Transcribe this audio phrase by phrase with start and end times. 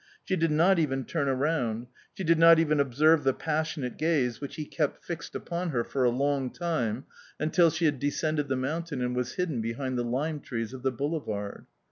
[0.25, 4.55] She did not even turn round, she did not even observe the passionate gaze which
[4.55, 7.05] he kept fixed upon her for a long time
[7.39, 10.91] until she had descended the mountain and was hidden behind the lime trees of the
[10.91, 11.67] boulevard...